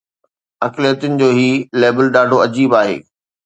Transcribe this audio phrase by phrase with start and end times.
[0.67, 1.51] اقليتن جو هي
[1.83, 2.97] ليبل ڏاڍو عجيب آهي.